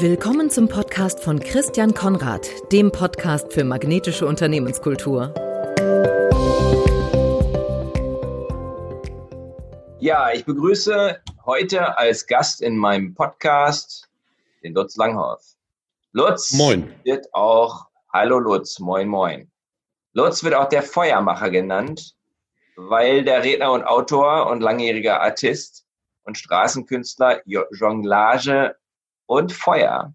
[0.00, 5.34] Willkommen zum Podcast von Christian Konrad, dem Podcast für magnetische Unternehmenskultur.
[9.98, 14.08] Ja, ich begrüße heute als Gast in meinem Podcast
[14.62, 15.42] den Lutz Langhoff.
[16.12, 16.94] Lutz moin.
[17.02, 19.50] wird auch, hallo Lutz, moin moin.
[20.12, 22.14] Lutz wird auch der Feuermacher genannt,
[22.76, 25.84] weil der Redner und Autor und langjähriger Artist
[26.22, 28.76] und Straßenkünstler Jonglage
[29.28, 30.14] und Feuer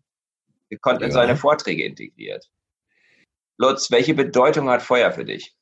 [0.70, 1.08] gekonnt ja.
[1.08, 2.50] in seine Vorträge integriert.
[3.58, 5.56] Lutz, welche Bedeutung hat Feuer für dich?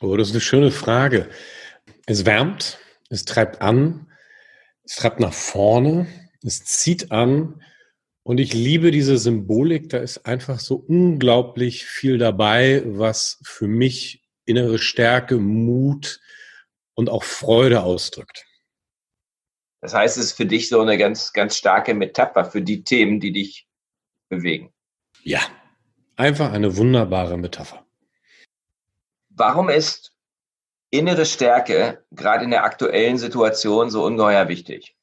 [0.00, 1.30] Oh, das ist eine schöne Frage.
[2.06, 4.10] Es wärmt, es treibt an,
[4.82, 6.06] es treibt nach vorne,
[6.42, 7.62] es zieht an.
[8.22, 9.88] Und ich liebe diese Symbolik.
[9.88, 16.20] Da ist einfach so unglaublich viel dabei, was für mich innere Stärke, Mut
[16.94, 18.44] und auch Freude ausdrückt.
[19.80, 23.20] Das heißt, es ist für dich so eine ganz, ganz starke Metapher für die Themen,
[23.20, 23.66] die dich
[24.28, 24.72] bewegen.
[25.22, 25.40] Ja,
[26.16, 27.84] einfach eine wunderbare Metapher.
[29.30, 30.12] Warum ist
[30.90, 34.96] innere Stärke gerade in der aktuellen Situation so ungeheuer wichtig?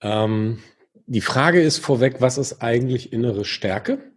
[0.00, 0.62] Ähm,
[1.06, 4.10] die Frage ist vorweg, was ist eigentlich innere Stärke?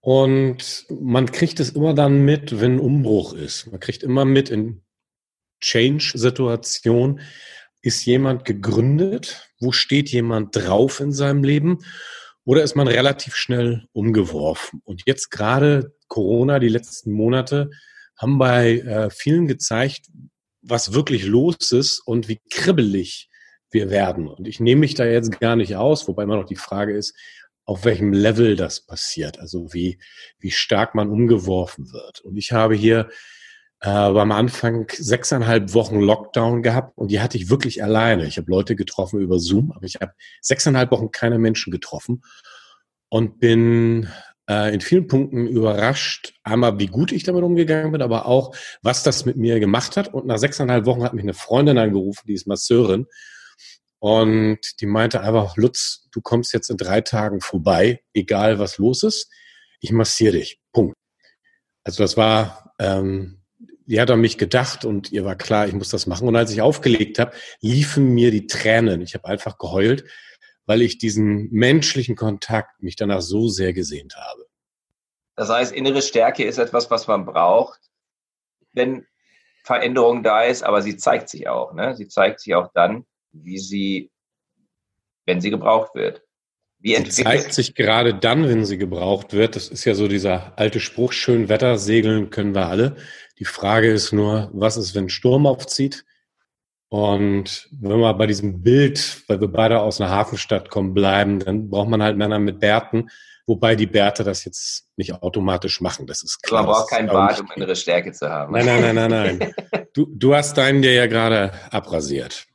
[0.00, 3.70] Und man kriegt es immer dann mit, wenn Umbruch ist.
[3.70, 4.82] Man kriegt immer mit in
[5.60, 7.20] Change-Situationen,
[7.82, 9.48] ist jemand gegründet?
[9.58, 11.78] Wo steht jemand drauf in seinem Leben?
[12.44, 14.80] Oder ist man relativ schnell umgeworfen?
[14.84, 17.70] Und jetzt gerade Corona, die letzten Monate,
[18.16, 20.06] haben bei äh, vielen gezeigt,
[20.62, 23.30] was wirklich los ist und wie kribbelig
[23.70, 24.28] wir werden.
[24.28, 27.14] Und ich nehme mich da jetzt gar nicht aus, wobei immer noch die Frage ist,
[27.64, 30.00] auf welchem Level das passiert, also wie,
[30.38, 32.20] wie stark man umgeworfen wird.
[32.20, 33.08] Und ich habe hier
[33.82, 38.26] äh, am Anfang sechseinhalb Wochen Lockdown gehabt und die hatte ich wirklich alleine.
[38.26, 42.22] Ich habe Leute getroffen über Zoom, aber ich habe sechseinhalb Wochen keine Menschen getroffen
[43.08, 44.08] und bin
[44.48, 49.02] äh, in vielen Punkten überrascht, einmal wie gut ich damit umgegangen bin, aber auch, was
[49.02, 50.12] das mit mir gemacht hat.
[50.12, 53.06] Und nach sechseinhalb Wochen hat mich eine Freundin angerufen, die ist Masseurin.
[53.98, 59.02] Und die meinte einfach, Lutz, du kommst jetzt in drei Tagen vorbei, egal was los
[59.02, 59.30] ist.
[59.80, 60.58] Ich massiere dich.
[60.72, 60.96] Punkt.
[61.84, 63.39] Also das war ähm,
[63.90, 66.28] die hat an mich gedacht und ihr war klar, ich muss das machen.
[66.28, 69.02] Und als ich aufgelegt habe, liefen mir die Tränen.
[69.02, 70.04] Ich habe einfach geheult,
[70.64, 74.46] weil ich diesen menschlichen Kontakt mich danach so sehr gesehnt habe.
[75.34, 77.80] Das heißt, innere Stärke ist etwas, was man braucht,
[78.72, 79.06] wenn
[79.64, 81.74] Veränderung da ist, aber sie zeigt sich auch.
[81.74, 81.96] Ne?
[81.96, 84.12] Sie zeigt sich auch dann, wie sie,
[85.26, 86.22] wenn sie gebraucht wird.
[86.78, 89.56] Wie sie zeigt sich gerade dann, wenn sie gebraucht wird.
[89.56, 92.96] Das ist ja so dieser alte Spruch, schön Wetter segeln können wir alle.
[93.40, 96.04] Die Frage ist nur, was ist, wenn Sturm aufzieht?
[96.90, 101.70] Und wenn wir bei diesem Bild, weil wir beide aus einer Hafenstadt kommen, bleiben, dann
[101.70, 103.08] braucht man halt Männer mit Bärten,
[103.46, 106.06] wobei die Bärte das jetzt nicht automatisch machen.
[106.06, 106.64] Das ist klar.
[106.64, 108.52] Man braucht keinen Bart, um innere Stärke zu haben.
[108.52, 109.86] Nein, nein, nein, nein, nein.
[109.92, 112.46] Du, du hast deinen dir ja gerade abrasiert.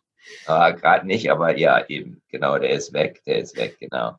[0.46, 2.22] Ah, gerade nicht, aber ja, eben.
[2.30, 4.18] Genau, der ist weg, der ist weg, genau.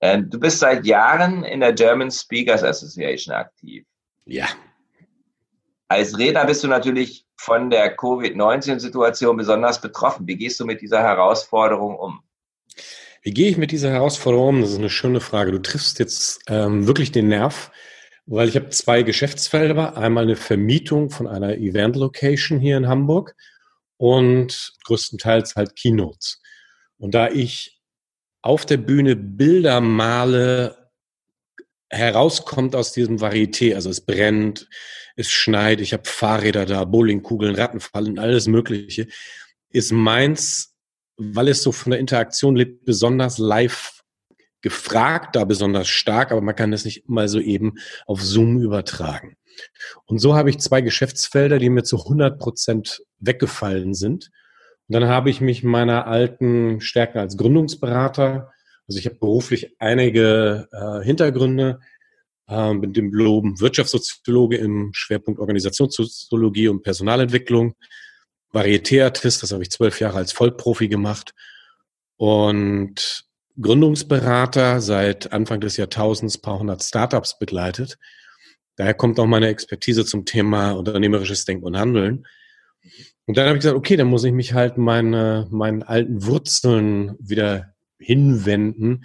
[0.00, 3.84] Ähm, du bist seit Jahren in der German Speakers Association aktiv.
[4.24, 4.46] Ja.
[5.88, 10.26] Als Redner bist du natürlich von der Covid-19-Situation besonders betroffen.
[10.26, 12.20] Wie gehst du mit dieser Herausforderung um?
[13.22, 14.60] Wie gehe ich mit dieser Herausforderung um?
[14.62, 15.52] Das ist eine schöne Frage.
[15.52, 17.70] Du triffst jetzt ähm, wirklich den Nerv,
[18.26, 19.96] weil ich habe zwei Geschäftsfelder.
[19.96, 23.34] Einmal eine Vermietung von einer Event-Location hier in Hamburg
[23.96, 26.40] und größtenteils halt Keynotes.
[26.98, 27.80] Und da ich
[28.42, 30.90] auf der Bühne Bilder male,
[31.90, 34.68] herauskommt aus diesem Varieté, also es brennt,
[35.16, 39.08] es schneit, ich habe Fahrräder da, Bowlingkugeln, Rattenfallen, alles Mögliche,
[39.70, 40.74] ist meins,
[41.16, 44.02] weil es so von der Interaktion lebt, besonders live
[44.60, 47.74] gefragt, da besonders stark, aber man kann das nicht mal so eben
[48.06, 49.36] auf Zoom übertragen.
[50.04, 54.30] Und so habe ich zwei Geschäftsfelder, die mir zu 100 Prozent weggefallen sind.
[54.88, 58.50] Und dann habe ich mich meiner alten Stärken als Gründungsberater,
[58.88, 61.80] also ich habe beruflich einige äh, Hintergründe,
[62.48, 67.74] äh, mit dem Diplom Wirtschaftssoziologe im Schwerpunkt Organisationssoziologie und Personalentwicklung,
[68.52, 71.34] Varieté-Artist, das habe ich zwölf Jahre als Vollprofi gemacht
[72.16, 73.24] und
[73.60, 77.98] Gründungsberater seit Anfang des Jahrtausends paar hundert Startups begleitet.
[78.76, 82.26] Daher kommt auch meine Expertise zum Thema unternehmerisches Denken und Handeln.
[83.24, 87.16] Und dann habe ich gesagt, okay, dann muss ich mich halt meine, meinen alten Wurzeln
[87.18, 89.04] wieder hinwenden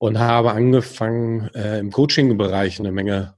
[0.00, 3.34] und habe angefangen, äh, im Coaching-Bereich eine Menge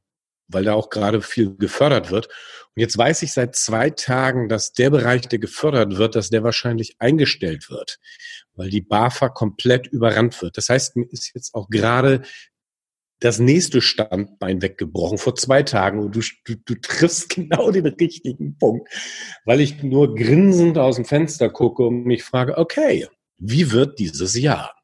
[0.52, 2.26] weil da auch gerade viel gefördert wird.
[2.26, 6.42] Und jetzt weiß ich seit zwei Tagen, dass der Bereich, der gefördert wird, dass der
[6.42, 7.98] wahrscheinlich eingestellt wird,
[8.54, 10.56] weil die BAFA komplett überrannt wird.
[10.56, 12.22] Das heißt, mir ist jetzt auch gerade
[13.20, 18.58] das nächste Standbein weggebrochen vor zwei Tagen und du, du, du triffst genau den richtigen
[18.58, 18.88] Punkt,
[19.44, 23.06] weil ich nur grinsend aus dem Fenster gucke und mich frage, okay,
[23.38, 24.74] wie wird dieses Jahr?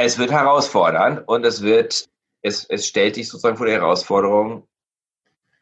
[0.00, 2.08] Es wird herausfordernd und es wird,
[2.40, 4.68] es, es stellt dich sozusagen vor die Herausforderung,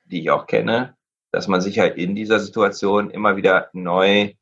[0.04, 0.94] die ich auch kenne,
[1.32, 4.34] dass man sich halt in dieser Situation immer wieder neu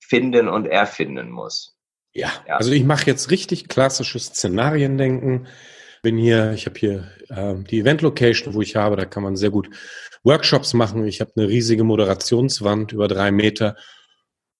[0.00, 1.76] finden und erfinden muss.
[2.14, 2.56] Ja, ja.
[2.56, 5.48] also ich mache jetzt richtig klassisches Szenariendenken.
[6.02, 9.50] Bin hier, ich habe hier äh, die Event-Location, wo ich habe, da kann man sehr
[9.50, 9.68] gut
[10.22, 11.06] Workshops machen.
[11.06, 13.76] Ich habe eine riesige Moderationswand über drei Meter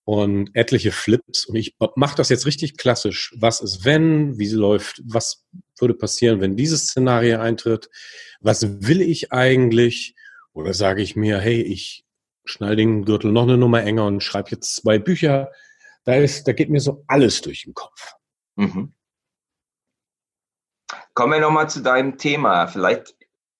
[0.04, 1.46] und etliche Flips.
[1.46, 3.34] Und ich mache das jetzt richtig klassisch.
[3.38, 4.38] Was ist wenn?
[4.38, 5.02] Wie läuft?
[5.04, 5.44] Was
[5.78, 7.88] würde passieren, wenn dieses Szenario eintritt?
[8.40, 10.14] Was will ich eigentlich?
[10.52, 12.04] Oder sage ich mir, hey, ich
[12.44, 15.50] schnall den Gürtel noch eine Nummer enger und schreibe jetzt zwei Bücher.
[16.04, 18.14] Da ist, da geht mir so alles durch den Kopf.
[18.56, 18.92] Mhm.
[21.14, 22.66] Kommen wir nochmal zu deinem Thema.
[22.66, 23.14] Vielleicht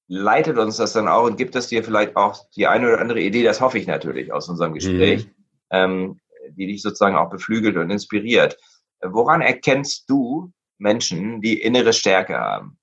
[0.07, 3.21] leitet uns das dann auch und gibt es dir vielleicht auch die eine oder andere
[3.21, 5.33] Idee, das hoffe ich natürlich aus unserem Gespräch, mhm.
[5.71, 6.21] ähm,
[6.51, 8.57] die dich sozusagen auch beflügelt und inspiriert.
[9.03, 12.79] Woran erkennst du Menschen, die innere Stärke haben?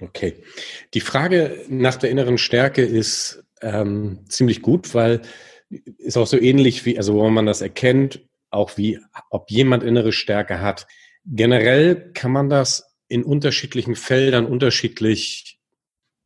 [0.00, 0.42] Okay.
[0.94, 5.22] Die Frage nach der inneren Stärke ist ähm, ziemlich gut, weil
[5.98, 8.98] ist auch so ähnlich wie, also wo man das erkennt, auch wie,
[9.30, 10.86] ob jemand innere Stärke hat.
[11.24, 15.60] Generell kann man das in unterschiedlichen Feldern unterschiedlich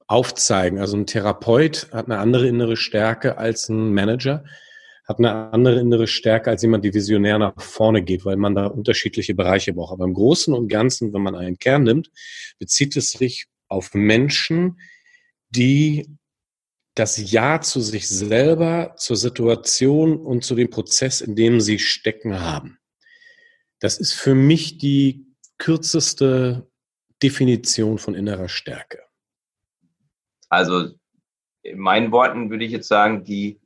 [0.07, 0.79] aufzeigen.
[0.79, 4.45] Also ein Therapeut hat eine andere innere Stärke als ein Manager
[5.07, 8.67] hat eine andere innere Stärke als jemand, die visionär nach vorne geht, weil man da
[8.67, 9.93] unterschiedliche Bereiche braucht.
[9.93, 12.11] Aber im Großen und Ganzen, wenn man einen Kern nimmt,
[12.59, 14.81] bezieht es sich auf Menschen,
[15.49, 16.09] die
[16.95, 22.41] das Ja zu sich selber, zur Situation und zu dem Prozess, in dem sie stecken
[22.41, 22.79] haben.
[23.79, 25.27] Das ist für mich die
[25.59, 26.69] kürzeste
[27.23, 29.03] Definition von innerer Stärke.
[30.49, 30.95] Also
[31.63, 33.61] in meinen Worten würde ich jetzt sagen, die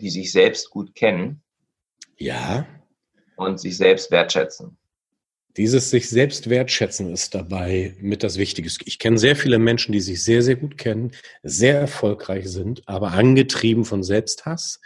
[0.00, 1.42] die sich selbst gut kennen.
[2.16, 2.66] Ja.
[3.36, 4.76] Und sich selbst wertschätzen.
[5.56, 8.84] Dieses sich selbst wertschätzen ist dabei mit das Wichtigste.
[8.86, 11.10] Ich kenne sehr viele Menschen, die sich sehr, sehr gut kennen,
[11.42, 14.80] sehr erfolgreich sind, aber angetrieben von Selbsthass,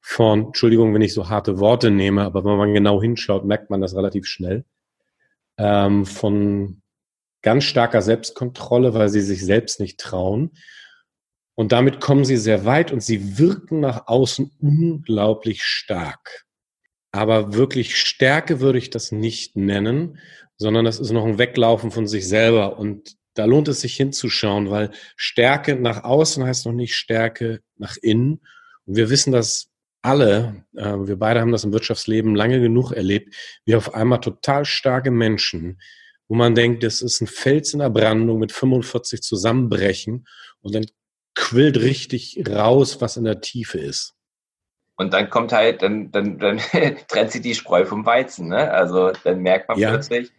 [0.00, 3.80] von, Entschuldigung, wenn ich so harte Worte nehme, aber wenn man genau hinschaut, merkt man
[3.80, 4.64] das relativ schnell,
[5.58, 6.82] ähm, von
[7.42, 10.52] ganz starker Selbstkontrolle, weil sie sich selbst nicht trauen
[11.60, 16.46] und damit kommen sie sehr weit und sie wirken nach außen unglaublich stark.
[17.12, 20.18] Aber wirklich Stärke würde ich das nicht nennen,
[20.56, 22.78] sondern das ist noch ein Weglaufen von sich selber.
[22.78, 27.98] Und da lohnt es sich hinzuschauen, weil Stärke nach außen heißt noch nicht Stärke nach
[28.00, 28.40] innen.
[28.86, 29.68] Und wir wissen das
[30.00, 33.34] alle, äh, wir beide haben das im Wirtschaftsleben lange genug erlebt,
[33.66, 35.78] wie auf einmal total starke Menschen,
[36.26, 40.26] wo man denkt, das ist ein Fels in der Brandung mit 45 zusammenbrechen
[40.62, 40.86] und dann
[41.34, 44.14] quillt richtig raus, was in der Tiefe ist.
[44.96, 46.58] Und dann kommt halt, dann, dann, dann
[47.08, 48.48] trennt sich die Spreu vom Weizen.
[48.48, 48.70] Ne?
[48.70, 49.90] Also dann merkt man ja.
[49.90, 50.30] plötzlich,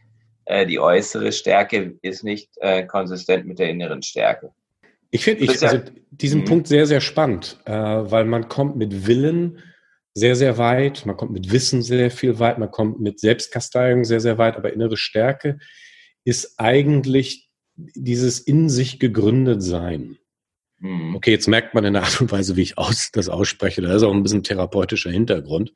[0.45, 4.51] äh, die äußere Stärke ist nicht äh, konsistent mit der inneren Stärke.
[5.09, 5.79] Ich finde ich, also
[6.11, 6.45] diesen mhm.
[6.45, 9.59] Punkt sehr, sehr spannend, äh, weil man kommt mit Willen
[10.13, 14.19] sehr, sehr weit, man kommt mit Wissen sehr viel weit, man kommt mit Selbstkasteiung sehr,
[14.19, 15.57] sehr weit, aber innere Stärke
[16.23, 20.17] ist eigentlich dieses in sich gegründet Sein.
[20.81, 21.15] Mhm.
[21.15, 23.95] Okay, jetzt merkt man in der Art und Weise, wie ich aus, das ausspreche, da
[23.95, 25.71] ist auch ein bisschen therapeutischer Hintergrund.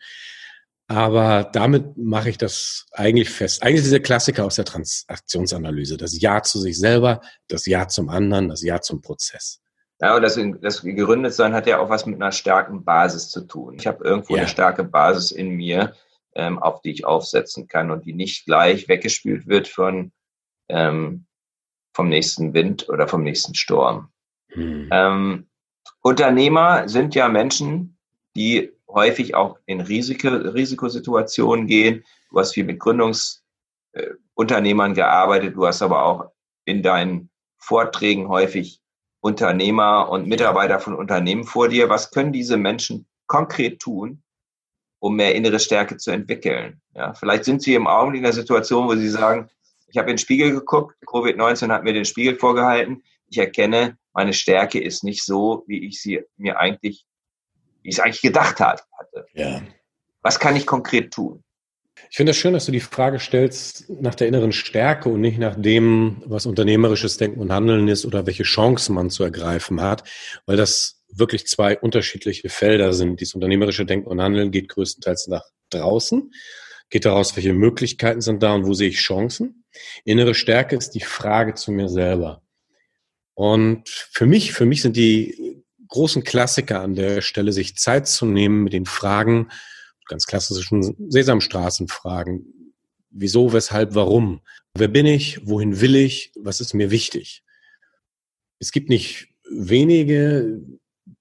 [0.87, 3.63] Aber damit mache ich das eigentlich fest.
[3.63, 5.97] Eigentlich ist dieser Klassiker aus der Transaktionsanalyse.
[5.97, 9.61] Das Ja zu sich selber, das Ja zum anderen, das Ja zum Prozess.
[9.99, 13.41] Ja, und das, das gegründet sein hat ja auch was mit einer starken Basis zu
[13.41, 13.75] tun.
[13.79, 14.41] Ich habe irgendwo ja.
[14.41, 15.95] eine starke Basis in mir,
[16.35, 20.11] ähm, auf die ich aufsetzen kann und die nicht gleich weggespült wird von,
[20.69, 21.25] ähm,
[21.93, 24.09] vom nächsten Wind oder vom nächsten Sturm.
[24.55, 24.89] Hm.
[24.91, 25.47] Ähm,
[26.01, 27.97] Unternehmer sind ja Menschen,
[28.35, 32.05] die häufig auch in Risiko, Risikosituationen gehen.
[32.29, 36.31] Du hast viel mit Gründungsunternehmern äh, gearbeitet, du hast aber auch
[36.65, 38.79] in deinen Vorträgen häufig
[39.21, 41.89] Unternehmer und Mitarbeiter von Unternehmen vor dir.
[41.89, 44.21] Was können diese Menschen konkret tun,
[44.99, 46.79] um mehr innere Stärke zu entwickeln?
[46.93, 49.49] Ja, vielleicht sind sie im Augenblick in der Situation, wo sie sagen,
[49.87, 54.33] ich habe in den Spiegel geguckt, Covid-19 hat mir den Spiegel vorgehalten, ich erkenne, meine
[54.33, 57.05] Stärke ist nicht so, wie ich sie mir eigentlich,
[57.81, 58.83] wie ich es eigentlich gedacht hatte.
[59.33, 59.61] Ja.
[60.21, 61.43] Was kann ich konkret tun?
[62.09, 65.21] Ich finde es das schön, dass du die Frage stellst nach der inneren Stärke und
[65.21, 69.81] nicht nach dem, was unternehmerisches Denken und Handeln ist oder welche Chancen man zu ergreifen
[69.81, 70.03] hat,
[70.45, 73.19] weil das wirklich zwei unterschiedliche Felder sind.
[73.19, 76.31] Dieses unternehmerische Denken und Handeln geht größtenteils nach draußen,
[76.89, 79.63] geht daraus, welche Möglichkeiten sind da und wo sehe ich Chancen.
[80.03, 82.41] Innere Stärke ist die Frage zu mir selber.
[83.35, 88.25] Und für mich, für mich sind die großen Klassiker an der Stelle, sich Zeit zu
[88.25, 89.49] nehmen mit den Fragen,
[90.07, 92.73] ganz klassischen Sesamstraßenfragen.
[93.09, 94.41] Wieso, weshalb, warum?
[94.73, 95.45] Wer bin ich?
[95.47, 96.31] Wohin will ich?
[96.35, 97.43] Was ist mir wichtig?
[98.59, 100.61] Es gibt nicht wenige,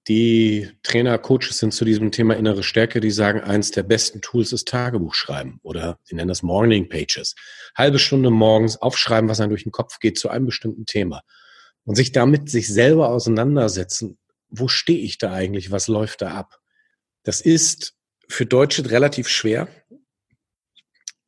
[0.07, 4.53] die Trainer, Coaches sind zu diesem Thema innere Stärke, die sagen, eins der besten Tools
[4.53, 7.35] ist Tagebuch schreiben oder die nennen das Morning Pages.
[7.75, 11.21] Halbe Stunde morgens aufschreiben, was einem durch den Kopf geht zu einem bestimmten Thema
[11.85, 14.17] und sich damit sich selber auseinandersetzen.
[14.49, 15.71] Wo stehe ich da eigentlich?
[15.71, 16.59] Was läuft da ab?
[17.23, 17.95] Das ist
[18.27, 19.67] für Deutsche relativ schwer,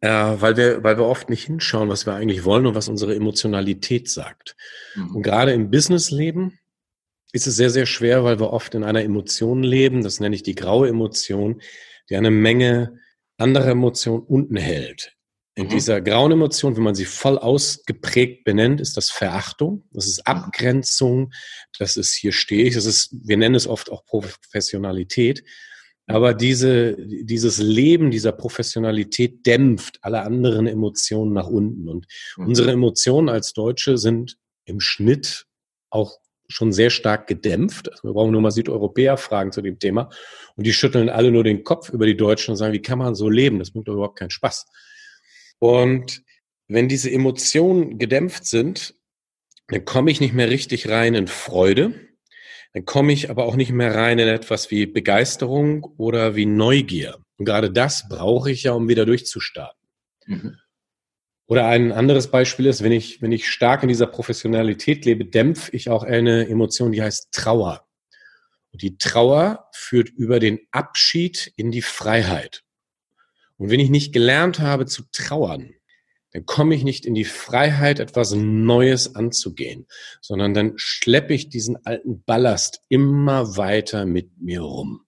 [0.01, 3.15] äh, weil, wir, weil wir oft nicht hinschauen, was wir eigentlich wollen und was unsere
[3.15, 4.55] Emotionalität sagt.
[4.95, 5.15] Mhm.
[5.15, 6.59] Und gerade im Businessleben
[7.33, 10.43] ist es sehr, sehr schwer, weil wir oft in einer Emotion leben, das nenne ich
[10.43, 11.61] die graue Emotion,
[12.09, 12.99] die eine Menge
[13.37, 15.16] anderer Emotionen unten hält.
[15.57, 15.69] In mhm.
[15.69, 20.33] dieser grauen Emotion, wenn man sie voll ausgeprägt benennt, ist das Verachtung, das ist mhm.
[20.33, 21.33] Abgrenzung,
[21.79, 25.43] das ist hier stehe ich, das ist, wir nennen es oft auch Professionalität.
[26.05, 31.89] Aber diese, dieses Leben dieser Professionalität dämpft alle anderen Emotionen nach unten.
[31.89, 32.05] Und
[32.37, 32.45] mhm.
[32.45, 35.47] unsere Emotionen als Deutsche sind im Schnitt
[35.89, 37.91] auch schon sehr stark gedämpft.
[37.91, 40.09] Also wir brauchen nur mal Südeuropäer fragen zu dem Thema.
[40.55, 43.15] Und die schütteln alle nur den Kopf über die Deutschen und sagen, wie kann man
[43.15, 43.57] so leben?
[43.57, 44.67] Das macht doch überhaupt keinen Spaß.
[45.59, 46.23] Und
[46.67, 48.95] wenn diese Emotionen gedämpft sind,
[49.67, 52.07] dann komme ich nicht mehr richtig rein in Freude
[52.77, 57.17] dann komme ich aber auch nicht mehr rein in etwas wie Begeisterung oder wie Neugier.
[57.37, 59.89] Und gerade das brauche ich ja, um wieder durchzustarten.
[60.27, 60.57] Mhm.
[61.47, 65.75] Oder ein anderes Beispiel ist, wenn ich, wenn ich stark in dieser Professionalität lebe, dämpfe
[65.75, 67.87] ich auch eine Emotion, die heißt Trauer.
[68.71, 72.63] Und die Trauer führt über den Abschied in die Freiheit.
[73.57, 75.73] Und wenn ich nicht gelernt habe zu trauern,
[76.31, 79.87] dann komme ich nicht in die Freiheit, etwas Neues anzugehen,
[80.21, 85.01] sondern dann schleppe ich diesen alten Ballast immer weiter mit mir rum.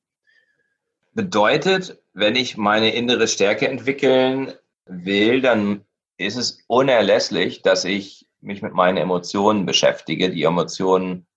[1.14, 4.54] Bedeutet, wenn ich meine innere Stärke entwickeln
[4.86, 5.86] will, dann
[6.18, 11.28] ist es unerlässlich, dass ich mich mit meinen Emotionen beschäftige, die Emotionen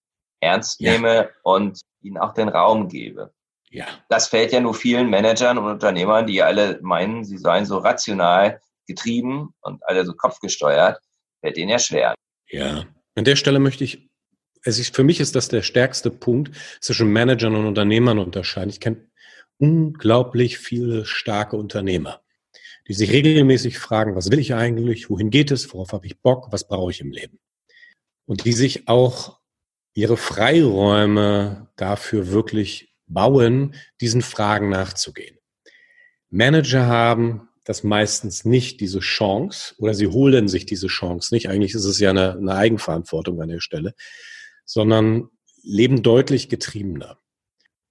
[0.40, 1.28] ernst nehme ja.
[1.42, 3.32] und ihnen auch den Raum gebe.
[3.72, 3.86] Ja.
[4.10, 8.60] Das fällt ja nur vielen Managern und Unternehmern, die alle meinen, sie seien so rational,
[8.86, 11.00] getrieben und alle so kopfgesteuert,
[11.40, 12.14] fällt denen ja schwer.
[12.50, 14.10] Ja, an der Stelle möchte ich,
[14.64, 18.68] ist, für mich ist das der stärkste Punkt zwischen Managern und Unternehmern unterscheiden.
[18.68, 19.08] Ich kenne
[19.56, 22.20] unglaublich viele starke Unternehmer,
[22.88, 26.48] die sich regelmäßig fragen, was will ich eigentlich, wohin geht es, worauf habe ich Bock,
[26.50, 27.38] was brauche ich im Leben.
[28.26, 29.40] Und die sich auch
[29.94, 35.38] ihre Freiräume dafür wirklich bauen, diesen Fragen nachzugehen.
[36.30, 41.48] Manager haben das meistens nicht diese Chance oder sie holen sich diese Chance nicht.
[41.48, 43.94] Eigentlich ist es ja eine, eine Eigenverantwortung an der Stelle,
[44.64, 45.28] sondern
[45.62, 47.18] leben deutlich getriebener.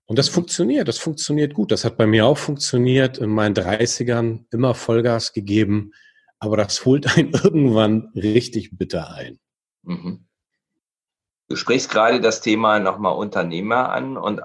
[0.06, 1.72] Und das funktioniert, das funktioniert gut.
[1.72, 5.94] Das hat bei mir auch funktioniert, in meinen 30ern immer Vollgas gegeben,
[6.40, 9.40] aber das holt einen irgendwann richtig bitter ein.
[9.84, 10.28] Mhm.
[11.48, 14.42] Du sprichst gerade das Thema nochmal Unternehmer an und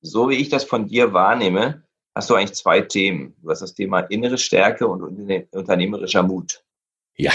[0.00, 1.82] so wie ich das von dir wahrnehme,
[2.14, 3.34] hast du eigentlich zwei Themen.
[3.42, 5.02] Du hast das Thema innere Stärke und
[5.52, 6.64] unternehmerischer Mut.
[7.16, 7.32] Ja.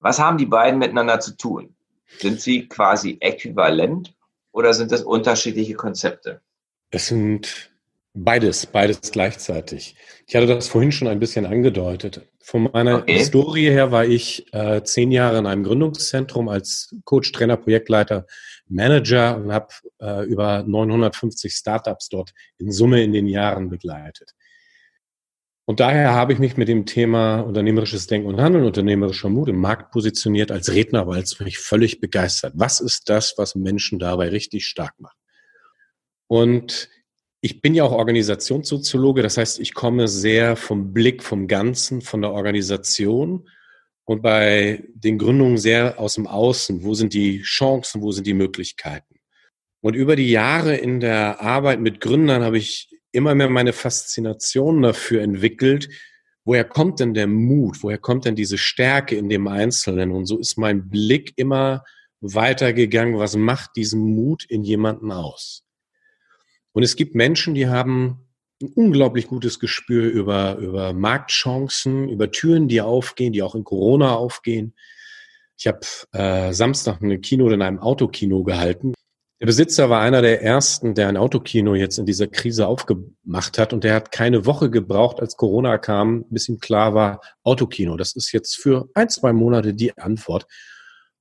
[0.00, 1.74] Was haben die beiden miteinander zu tun?
[2.18, 4.14] Sind sie quasi äquivalent
[4.50, 6.40] oder sind das unterschiedliche Konzepte?
[6.90, 7.70] Es sind
[8.14, 9.96] beides, beides gleichzeitig.
[10.26, 12.28] Ich hatte das vorhin schon ein bisschen angedeutet.
[12.40, 13.18] Von meiner okay.
[13.18, 18.26] Historie her war ich äh, zehn Jahre in einem Gründungszentrum als Coach, Trainer, Projektleiter
[18.72, 19.68] Manager und habe
[20.00, 24.32] äh, über 950 Startups dort in Summe in den Jahren begleitet.
[25.64, 29.60] Und daher habe ich mich mit dem Thema unternehmerisches Denken und Handeln, unternehmerischer Mut im
[29.60, 32.54] Markt positioniert als Redner, weil es mich völlig begeistert.
[32.56, 35.16] Was ist das, was Menschen dabei richtig stark macht?
[36.26, 36.88] Und
[37.40, 42.22] ich bin ja auch Organisationssoziologe, das heißt, ich komme sehr vom Blick vom Ganzen, von
[42.22, 43.48] der Organisation
[44.04, 46.82] und bei den Gründungen sehr aus dem Außen.
[46.82, 49.16] Wo sind die Chancen, wo sind die Möglichkeiten?
[49.80, 54.82] Und über die Jahre in der Arbeit mit Gründern habe ich immer mehr meine Faszination
[54.82, 55.88] dafür entwickelt,
[56.44, 60.12] woher kommt denn der Mut, woher kommt denn diese Stärke in dem Einzelnen?
[60.12, 61.84] Und so ist mein Blick immer
[62.20, 65.64] weitergegangen, was macht diesen Mut in jemanden aus?
[66.72, 68.28] Und es gibt Menschen, die haben
[68.62, 74.14] ein unglaublich gutes Gespür über, über Marktchancen, über Türen, die aufgehen, die auch in Corona
[74.14, 74.74] aufgehen.
[75.58, 75.80] Ich habe
[76.12, 78.94] äh, Samstag eine Kino in einem Autokino gehalten.
[79.42, 83.72] Der Besitzer war einer der ersten, der ein Autokino jetzt in dieser Krise aufgemacht hat
[83.72, 88.14] und der hat keine Woche gebraucht, als Corona kam, bis ihm klar war, Autokino, das
[88.14, 90.46] ist jetzt für ein, zwei Monate die Antwort.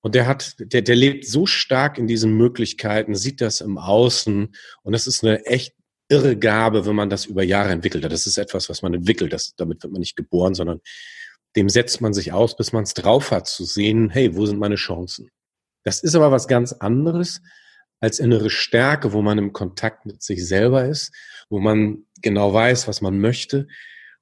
[0.02, 4.54] Und der hat, der, der lebt so stark in diesen Möglichkeiten, sieht das im Außen
[4.84, 5.74] und das ist eine echt
[6.12, 8.12] irre Gabe, wenn man das über Jahre entwickelt hat.
[8.12, 9.34] Das ist etwas, was man entwickelt.
[9.34, 10.82] Das, damit wird man nicht geboren, sondern
[11.56, 14.60] dem setzt man sich aus, bis man es drauf hat, zu sehen, hey, wo sind
[14.60, 15.30] meine Chancen?
[15.84, 17.42] Das ist aber was ganz anderes
[18.00, 21.14] als innere Stärke, wo man im Kontakt mit sich selber ist,
[21.50, 23.68] wo man genau weiß, was man möchte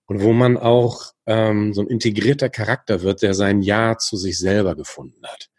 [0.05, 4.37] und wo man auch ähm, so ein integrierter Charakter wird, der sein Ja zu sich
[4.37, 5.49] selber gefunden hat.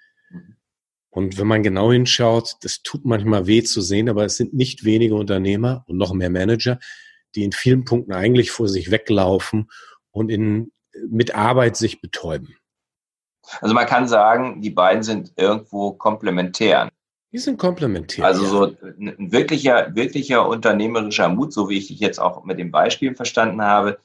[1.10, 4.84] Und wenn man genau hinschaut, das tut manchmal weh zu sehen, aber es sind nicht
[4.84, 6.78] wenige Unternehmer und noch mehr Manager,
[7.34, 9.70] die in vielen Punkten eigentlich vor sich weglaufen
[10.12, 10.72] und in,
[11.08, 12.56] mit Arbeit sich betäuben.
[13.60, 16.88] Also man kann sagen, die beiden sind irgendwo komplementär.
[17.32, 18.24] Die sind komplementär.
[18.24, 22.70] Also so ein wirklicher, wirklicher unternehmerischer Mut, so wie ich dich jetzt auch mit dem
[22.70, 23.98] Beispiel verstanden habe,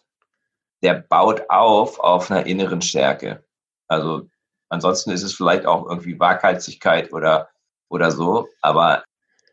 [0.84, 3.44] der baut auf auf einer inneren Stärke.
[3.88, 4.28] Also
[4.70, 7.50] Ansonsten ist es vielleicht auch irgendwie Waghalsigkeit oder,
[7.90, 8.48] oder so.
[8.62, 9.04] Aber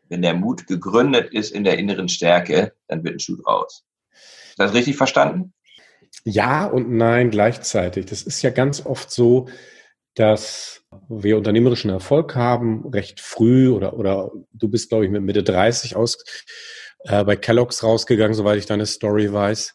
[0.09, 3.83] wenn der Mut gegründet ist in der inneren Stärke, dann wird ein Schuh raus.
[4.11, 5.53] Ist das richtig verstanden?
[6.25, 8.05] Ja und nein gleichzeitig.
[8.05, 9.47] Das ist ja ganz oft so,
[10.15, 15.43] dass wir unternehmerischen Erfolg haben, recht früh oder, oder du bist, glaube ich, mit Mitte
[15.43, 16.17] 30 aus
[17.05, 19.73] äh, bei Kellogg's rausgegangen, soweit ich deine Story weiß.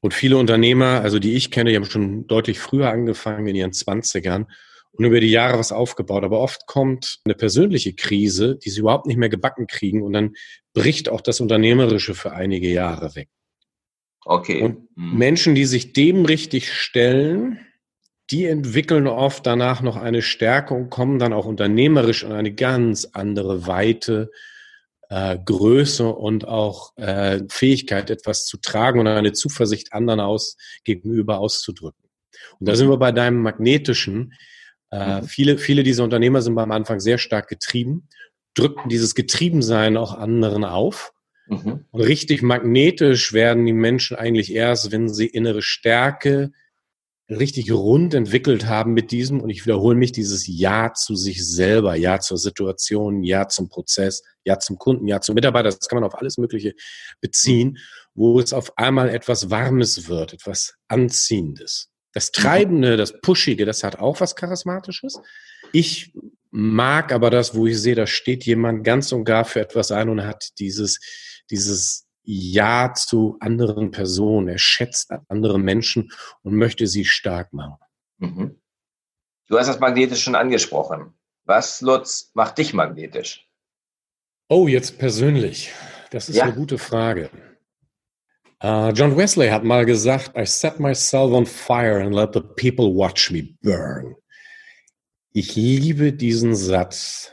[0.00, 3.72] Und viele Unternehmer, also die ich kenne, die haben schon deutlich früher angefangen, in ihren
[3.72, 4.46] Zwanzigern
[4.92, 6.24] und über die Jahre was aufgebaut.
[6.24, 10.34] Aber oft kommt eine persönliche Krise, die sie überhaupt nicht mehr gebacken kriegen und dann
[10.74, 13.28] bricht auch das Unternehmerische für einige Jahre weg.
[14.24, 14.62] Okay.
[14.62, 15.18] Und mhm.
[15.18, 17.60] Menschen, die sich dem richtig stellen,
[18.30, 23.08] die entwickeln oft danach noch eine Stärke und kommen dann auch unternehmerisch in eine ganz
[23.12, 24.30] andere Weite,
[25.08, 31.38] äh, Größe und auch äh, Fähigkeit, etwas zu tragen und eine Zuversicht anderen aus gegenüber
[31.38, 32.08] auszudrücken.
[32.58, 34.34] Und da sind wir bei deinem magnetischen.
[34.90, 35.24] Äh, mhm.
[35.24, 38.08] viele, viele dieser Unternehmer sind beim Anfang sehr stark getrieben,
[38.54, 41.12] drücken dieses Getriebensein auch anderen auf.
[41.48, 41.84] Mhm.
[41.90, 46.52] Und richtig magnetisch werden die Menschen eigentlich erst, wenn sie innere Stärke,
[47.28, 51.96] richtig rund entwickelt haben mit diesem, und ich wiederhole mich, dieses Ja zu sich selber,
[51.96, 56.08] Ja zur Situation, Ja zum Prozess, Ja zum Kunden, Ja zum Mitarbeiter, das kann man
[56.08, 56.74] auf alles Mögliche
[57.20, 57.78] beziehen,
[58.14, 61.90] wo es auf einmal etwas Warmes wird, etwas Anziehendes.
[62.12, 65.18] Das Treibende, das Pushige, das hat auch was Charismatisches.
[65.72, 66.14] Ich
[66.50, 70.08] mag aber das, wo ich sehe, da steht jemand ganz und gar für etwas ein
[70.08, 71.00] und hat dieses,
[71.50, 74.48] dieses ja zu anderen Personen.
[74.48, 76.12] Er schätzt andere Menschen
[76.42, 77.78] und möchte sie stark machen.
[78.18, 78.60] Mhm.
[79.48, 81.14] Du hast das Magnetisch schon angesprochen.
[81.44, 83.48] Was, Lutz, macht dich magnetisch?
[84.48, 85.72] Oh, jetzt persönlich.
[86.10, 86.44] Das ist ja.
[86.44, 87.30] eine gute Frage.
[88.62, 92.94] Uh, John Wesley hat mal gesagt, I set myself on fire and let the people
[92.94, 94.16] watch me burn.
[95.32, 97.32] Ich liebe diesen Satz.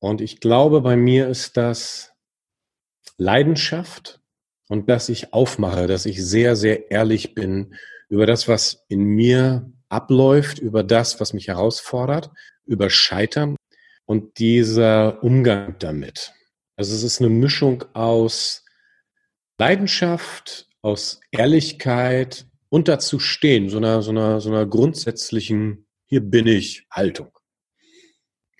[0.00, 2.12] Und ich glaube, bei mir ist das
[3.16, 4.17] Leidenschaft,
[4.68, 7.74] und dass ich aufmache, dass ich sehr, sehr ehrlich bin
[8.08, 12.30] über das, was in mir abläuft, über das, was mich herausfordert,
[12.66, 13.56] über Scheitern
[14.04, 16.32] und dieser Umgang damit.
[16.76, 18.64] Also es ist eine Mischung aus
[19.58, 26.46] Leidenschaft, aus Ehrlichkeit und dazu stehen, so einer, so einer, so einer grundsätzlichen, hier bin
[26.46, 27.30] ich Haltung.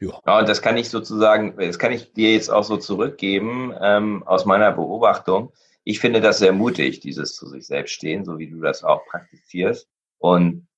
[0.00, 0.20] Ja.
[0.26, 4.22] ja, und das kann ich sozusagen, das kann ich dir jetzt auch so zurückgeben ähm,
[4.24, 5.52] aus meiner Beobachtung
[5.88, 9.06] ich finde das sehr mutig, dieses zu sich selbst stehen, so wie du das auch
[9.06, 9.88] praktizierst.
[10.18, 10.68] Und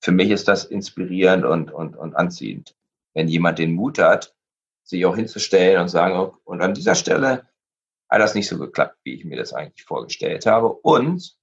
[0.00, 2.74] für mich ist das inspirierend und, und, und anziehend.
[3.12, 4.34] Wenn jemand den Mut hat,
[4.82, 7.46] sich auch hinzustellen und sagen, und an dieser Stelle
[8.08, 10.72] hat das nicht so geklappt, wie ich mir das eigentlich vorgestellt habe.
[10.72, 11.36] Und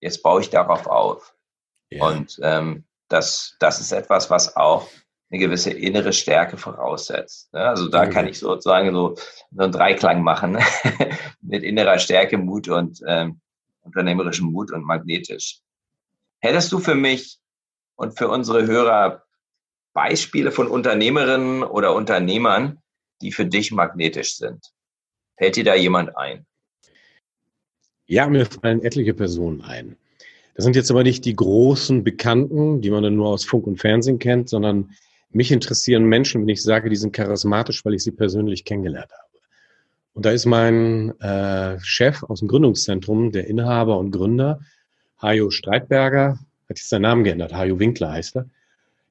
[0.00, 1.34] jetzt baue ich darauf auf.
[1.88, 2.06] Ja.
[2.06, 4.86] Und ähm, das, das ist etwas, was auch
[5.30, 7.52] eine gewisse innere Stärke voraussetzt.
[7.52, 7.60] Ne?
[7.60, 9.16] Also da kann ich sozusagen so,
[9.50, 10.58] so einen Dreiklang machen
[11.42, 13.40] mit innerer Stärke, Mut und ähm,
[13.82, 15.60] unternehmerischem Mut und magnetisch.
[16.40, 17.38] Hättest du für mich
[17.96, 19.24] und für unsere Hörer
[19.92, 22.78] Beispiele von Unternehmerinnen oder Unternehmern,
[23.20, 24.72] die für dich magnetisch sind?
[25.36, 26.46] Fällt dir da jemand ein?
[28.06, 29.96] Ja, mir fallen etliche Personen ein.
[30.54, 33.78] Das sind jetzt aber nicht die großen Bekannten, die man dann nur aus Funk und
[33.78, 34.90] Fernsehen kennt, sondern
[35.30, 39.28] mich interessieren Menschen, wenn ich sage, die sind charismatisch, weil ich sie persönlich kennengelernt habe.
[40.14, 44.60] Und da ist mein äh, Chef aus dem Gründungszentrum, der Inhaber und Gründer,
[45.20, 46.38] Hajo Streitberger,
[46.68, 48.50] hat jetzt seinen Namen geändert, Hajo Winkler heißt er.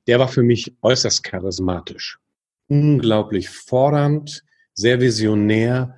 [0.07, 2.19] Der war für mich äußerst charismatisch.
[2.67, 5.95] Unglaublich fordernd, sehr visionär.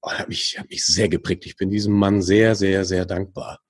[0.00, 1.46] Oh, hat mich, hat mich sehr geprägt.
[1.46, 3.60] Ich bin diesem Mann sehr, sehr, sehr dankbar.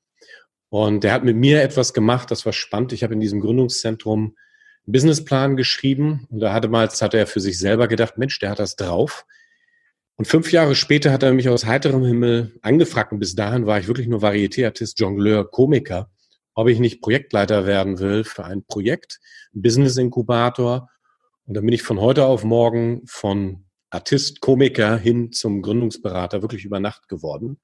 [0.68, 2.92] Und der hat mit mir etwas gemacht, das war spannend.
[2.92, 4.36] Ich habe in diesem Gründungszentrum
[4.90, 8.58] Businessplan geschrieben und da hatte mal, hat er für sich selber gedacht, Mensch, der hat
[8.58, 9.26] das drauf.
[10.16, 13.78] Und fünf Jahre später hat er mich aus heiterem Himmel angefragt und bis dahin war
[13.78, 16.10] ich wirklich nur Varieté-Artist, Jongleur, Komiker,
[16.54, 19.20] ob ich nicht Projektleiter werden will für ein Projekt,
[19.52, 20.88] Business-Inkubator.
[21.46, 26.64] Und dann bin ich von heute auf morgen von Artist, Komiker hin zum Gründungsberater wirklich
[26.64, 27.60] über Nacht geworden.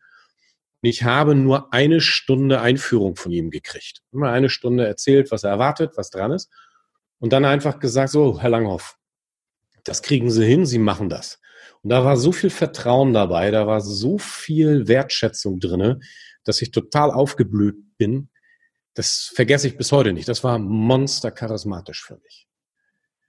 [0.82, 4.02] Und ich habe nur eine Stunde Einführung von ihm gekriegt.
[4.12, 6.50] Immer eine Stunde erzählt, was er erwartet, was dran ist.
[7.18, 8.98] Und dann einfach gesagt, so, Herr Langhoff,
[9.84, 11.40] das kriegen Sie hin, Sie machen das.
[11.82, 16.00] Und da war so viel Vertrauen dabei, da war so viel Wertschätzung drinne,
[16.44, 18.30] dass ich total aufgeblüht bin.
[18.94, 20.28] Das vergesse ich bis heute nicht.
[20.28, 22.48] Das war monster charismatisch für mich.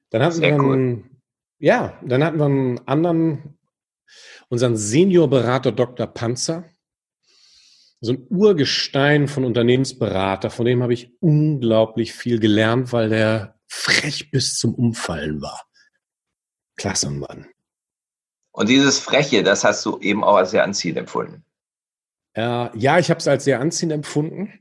[0.10, 1.10] Dann hatten Sehr wir einen, cool.
[1.60, 3.58] ja, dann hatten wir einen anderen,
[4.48, 6.08] unseren Seniorberater Dr.
[6.08, 6.66] Panzer.
[8.00, 14.32] So ein Urgestein von Unternehmensberater, von dem habe ich unglaublich viel gelernt, weil der frech
[14.32, 15.66] bis zum Umfallen war.
[16.78, 17.48] Klasse Mann.
[18.52, 21.44] Und dieses Freche, das hast du eben auch als sehr anziehend empfunden.
[22.34, 24.54] Äh, ja, ich habe es als sehr anziehend empfunden.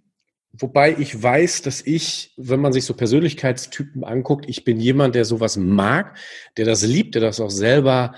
[0.52, 5.24] Wobei ich weiß, dass ich, wenn man sich so Persönlichkeitstypen anguckt, ich bin jemand, der
[5.24, 6.16] sowas mag,
[6.56, 8.14] der das liebt, der das auch selber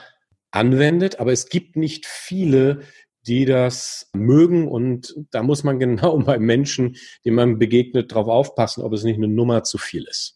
[0.50, 1.20] anwendet.
[1.20, 2.80] Aber es gibt nicht viele,
[3.26, 4.68] die das mögen.
[4.68, 9.16] Und da muss man genau bei Menschen, denen man begegnet, drauf aufpassen, ob es nicht
[9.16, 10.35] eine Nummer zu viel ist.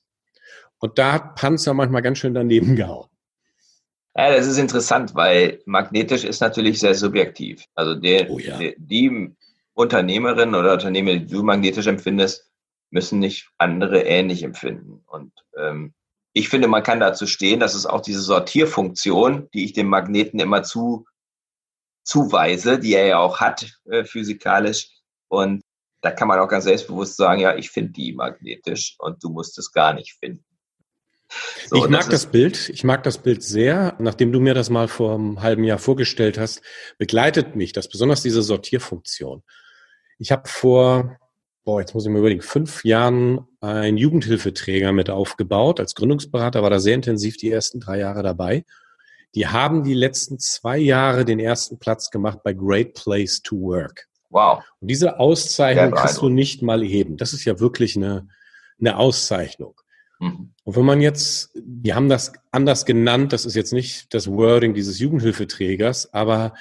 [0.80, 3.06] Und da hat Panzer manchmal ganz schön daneben gehauen.
[4.16, 7.64] Ja, das ist interessant, weil magnetisch ist natürlich sehr subjektiv.
[7.74, 8.58] Also der, oh ja.
[8.58, 9.36] die, die
[9.74, 12.50] Unternehmerin oder Unternehmer, die du magnetisch empfindest,
[12.90, 15.04] müssen nicht andere ähnlich empfinden.
[15.06, 15.94] Und ähm,
[16.32, 20.40] ich finde, man kann dazu stehen, dass es auch diese Sortierfunktion, die ich dem Magneten
[20.40, 21.06] immer zu,
[22.02, 24.90] zuweise, die er ja auch hat, äh, physikalisch.
[25.28, 25.62] Und
[26.02, 29.58] da kann man auch ganz selbstbewusst sagen, ja, ich finde die magnetisch und du musst
[29.58, 30.44] es gar nicht finden.
[31.68, 32.68] So, ich mag das, das Bild.
[32.70, 33.94] Ich mag das Bild sehr.
[33.98, 36.62] Nachdem du mir das mal vor einem halben Jahr vorgestellt hast,
[36.98, 39.42] begleitet mich das, besonders diese Sortierfunktion.
[40.18, 41.18] Ich habe vor,
[41.64, 45.80] boah, jetzt muss ich mir überlegen, fünf Jahren einen Jugendhilfeträger mit aufgebaut.
[45.80, 48.64] Als Gründungsberater war da sehr intensiv die ersten drei Jahre dabei.
[49.34, 54.08] Die haben die letzten zwei Jahre den ersten Platz gemacht bei Great Place to Work.
[54.30, 54.62] Wow.
[54.80, 57.16] Und diese Auszeichnung kannst du nicht mal heben.
[57.16, 58.28] Das ist ja wirklich eine,
[58.80, 59.79] eine Auszeichnung.
[60.20, 60.52] Mhm.
[60.62, 64.74] Und wenn man jetzt, wir haben das anders genannt, das ist jetzt nicht das Wording
[64.74, 66.54] dieses Jugendhilfeträgers, aber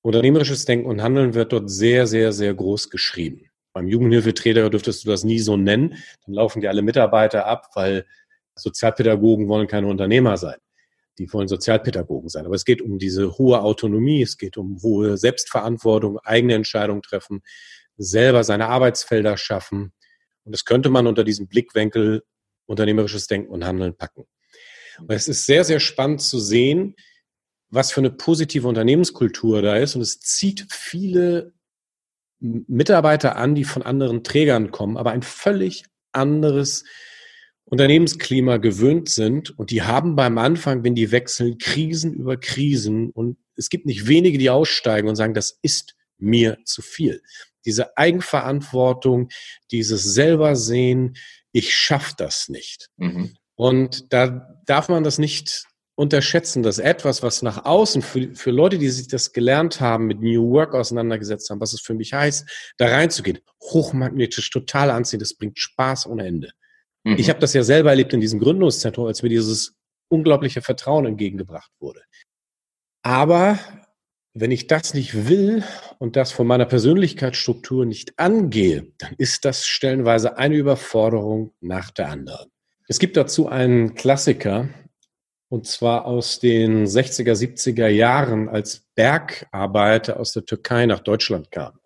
[0.00, 3.50] unternehmerisches Denken und Handeln wird dort sehr, sehr, sehr groß geschrieben.
[3.72, 8.06] Beim Jugendhilfeträger dürftest du das nie so nennen, dann laufen die alle Mitarbeiter ab, weil
[8.54, 10.58] Sozialpädagogen wollen keine Unternehmer sein.
[11.18, 12.46] Die wollen Sozialpädagogen sein.
[12.46, 17.42] Aber es geht um diese hohe Autonomie, es geht um hohe Selbstverantwortung, eigene Entscheidungen treffen,
[17.96, 19.92] selber seine Arbeitsfelder schaffen.
[20.44, 22.22] Und das könnte man unter diesem Blickwinkel
[22.66, 24.26] unternehmerisches Denken und Handeln packen.
[24.98, 26.94] Und es ist sehr, sehr spannend zu sehen,
[27.70, 29.96] was für eine positive Unternehmenskultur da ist.
[29.96, 31.52] Und es zieht viele
[32.38, 36.84] Mitarbeiter an, die von anderen Trägern kommen, aber ein völlig anderes
[37.64, 39.58] Unternehmensklima gewöhnt sind.
[39.58, 43.10] Und die haben beim Anfang, wenn die wechseln, Krisen über Krisen.
[43.10, 47.22] Und es gibt nicht wenige, die aussteigen und sagen, das ist mir zu viel.
[47.64, 49.30] Diese Eigenverantwortung,
[49.70, 51.16] dieses selber sehen,
[51.54, 52.90] ich schaffe das nicht.
[52.96, 53.36] Mhm.
[53.54, 55.64] Und da darf man das nicht
[55.94, 60.20] unterschätzen, dass etwas, was nach außen für, für Leute, die sich das gelernt haben, mit
[60.20, 65.34] New Work auseinandergesetzt haben, was es für mich heißt, da reinzugehen, hochmagnetisch, total anziehen, das
[65.34, 66.50] bringt Spaß ohne Ende.
[67.04, 67.16] Mhm.
[67.18, 69.76] Ich habe das ja selber erlebt in diesem Gründungszentrum, als mir dieses
[70.08, 72.02] unglaubliche Vertrauen entgegengebracht wurde.
[73.02, 73.60] Aber
[74.34, 75.62] wenn ich das nicht will
[75.98, 82.08] und das von meiner Persönlichkeitsstruktur nicht angehe, dann ist das stellenweise eine Überforderung nach der
[82.08, 82.50] anderen.
[82.88, 84.68] Es gibt dazu einen Klassiker,
[85.48, 91.78] und zwar aus den 60er, 70er Jahren, als Bergarbeiter aus der Türkei nach Deutschland kamen.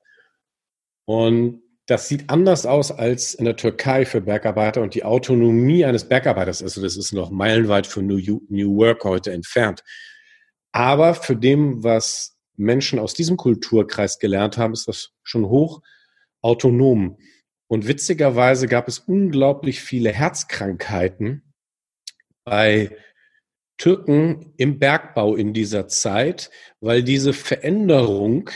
[1.04, 6.08] Und das sieht anders aus als in der Türkei für Bergarbeiter und die Autonomie eines
[6.08, 9.84] Bergarbeiters, also das ist noch meilenweit von New, New Work heute entfernt.
[10.72, 15.82] Aber für dem, was Menschen aus diesem Kulturkreis gelernt haben, ist das schon hoch
[16.42, 17.18] autonom.
[17.68, 21.42] Und witzigerweise gab es unglaublich viele Herzkrankheiten
[22.44, 22.96] bei
[23.76, 28.50] Türken im Bergbau in dieser Zeit, weil diese Veränderung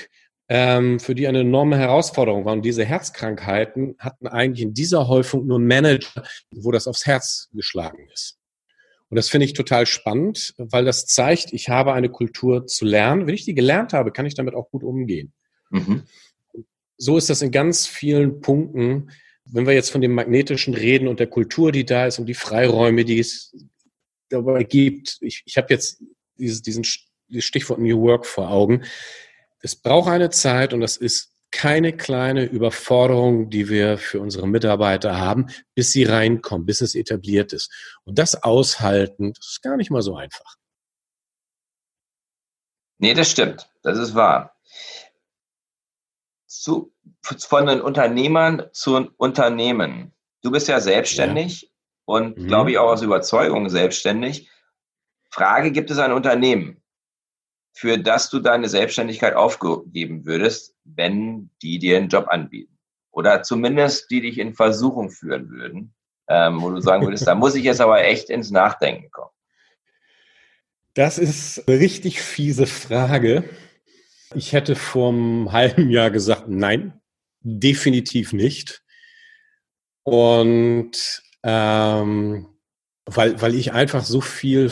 [0.49, 2.55] ähm, für die eine enorme Herausforderung war.
[2.55, 8.09] Und diese Herzkrankheiten hatten eigentlich in dieser Häufung nur Manager, wo das aufs Herz geschlagen
[8.13, 8.42] ist.
[9.13, 13.27] Und das finde ich total spannend, weil das zeigt, ich habe eine Kultur zu lernen.
[13.27, 15.35] Wenn ich die gelernt habe, kann ich damit auch gut umgehen.
[15.69, 16.05] Mhm.
[16.97, 19.11] So ist das in ganz vielen Punkten.
[19.45, 22.33] Wenn wir jetzt von dem Magnetischen reden und der Kultur, die da ist und die
[22.33, 23.55] Freiräume, die es
[24.31, 25.19] dabei gibt.
[25.21, 26.03] Ich, ich habe jetzt
[26.39, 26.83] dieses, diesen
[27.29, 28.83] dieses Stichwort New Work vor Augen.
[29.61, 35.19] Es braucht eine Zeit und das ist keine kleine Überforderung, die wir für unsere Mitarbeiter
[35.19, 37.71] haben, bis sie reinkommen, bis es etabliert ist.
[38.05, 40.57] Und das aushalten, das ist gar nicht mal so einfach.
[42.99, 43.71] Nee, das stimmt.
[43.83, 44.57] Das ist wahr.
[46.47, 50.13] Zu, von den Unternehmern zu Unternehmen.
[50.43, 51.69] Du bist ja selbstständig ja.
[52.05, 52.47] und mhm.
[52.47, 54.49] glaube ich auch aus Überzeugung selbstständig.
[55.31, 56.82] Frage, gibt es ein Unternehmen,
[57.73, 62.79] für das du deine Selbstständigkeit aufgeben würdest, wenn die dir einen Job anbieten?
[63.11, 65.95] Oder zumindest die dich in Versuchung führen würden,
[66.29, 69.31] ähm, wo du sagen würdest, da muss ich jetzt aber echt ins Nachdenken kommen.
[70.95, 73.45] Das ist eine richtig fiese Frage.
[74.35, 77.01] Ich hätte vor einem halben Jahr gesagt, nein,
[77.41, 78.83] definitiv nicht.
[80.05, 82.47] Und ähm,
[83.07, 84.71] weil, weil ich einfach so viel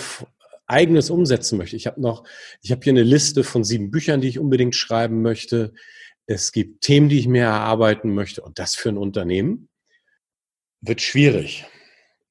[0.71, 1.77] eigenes umsetzen möchte.
[1.77, 2.25] Ich habe noch,
[2.63, 5.73] ich habe hier eine Liste von sieben Büchern, die ich unbedingt schreiben möchte.
[6.27, 8.43] Es gibt Themen, die ich mehr erarbeiten möchte.
[8.43, 9.69] Und das für ein Unternehmen
[10.81, 11.67] wird schwierig.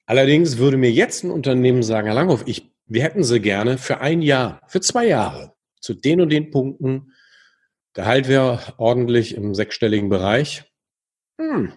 [0.06, 4.02] Allerdings würde mir jetzt ein Unternehmen sagen, Herr Langhoff, ich, wir hätten sie gerne für
[4.02, 7.14] ein Jahr, für zwei Jahre, zu den und den Punkten.
[7.94, 10.64] Gehalt wäre ordentlich im sechsstelligen Bereich.
[11.40, 11.74] Hm.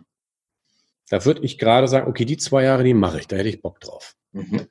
[1.10, 3.60] Da würde ich gerade sagen, okay, die zwei Jahre, die mache ich, da hätte ich
[3.60, 4.14] Bock drauf.
[4.32, 4.66] Mhm.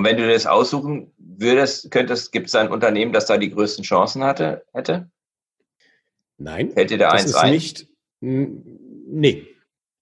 [0.00, 3.84] Und wenn du das aussuchen würdest, könntest, gibt es ein Unternehmen, das da die größten
[3.84, 5.10] Chancen hatte, hätte?
[6.38, 6.70] Nein.
[6.70, 7.50] Fällt dir da eins ein?
[7.50, 7.86] Nicht,
[8.20, 9.46] nee.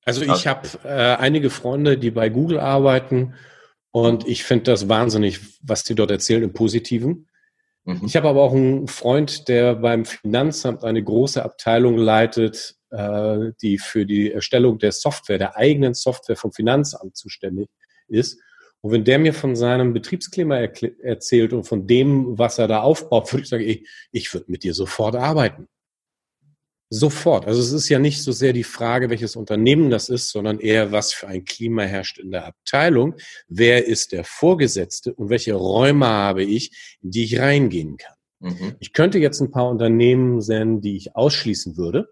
[0.05, 0.49] Also ich okay.
[0.51, 3.35] habe äh, einige Freunde, die bei Google arbeiten
[3.91, 7.27] und ich finde das wahnsinnig, was die dort erzählen im Positiven.
[7.83, 8.03] Mhm.
[8.07, 13.79] Ich habe aber auch einen Freund, der beim Finanzamt eine große Abteilung leitet, äh, die
[13.79, 17.69] für die Erstellung der Software, der eigenen Software vom Finanzamt zuständig
[18.07, 18.39] ist.
[18.81, 23.33] Und wenn der mir von seinem Betriebsklima erzählt und von dem, was er da aufbaut,
[23.33, 25.67] würde ich sagen, ich, ich würde mit dir sofort arbeiten.
[26.91, 27.47] Sofort.
[27.47, 30.91] Also es ist ja nicht so sehr die Frage, welches Unternehmen das ist, sondern eher,
[30.91, 33.15] was für ein Klima herrscht in der Abteilung.
[33.47, 38.15] Wer ist der Vorgesetzte und welche Räume habe ich, in die ich reingehen kann?
[38.41, 38.77] Mhm.
[38.79, 42.09] Ich könnte jetzt ein paar Unternehmen sehen, die ich ausschließen würde.